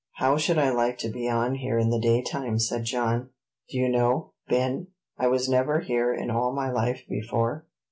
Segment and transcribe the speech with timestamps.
[0.13, 3.29] "How I should like to be on here in the daytime!" said John.
[3.69, 4.87] "Do you know, Ben,
[5.19, 7.67] I was never here in all my life before?"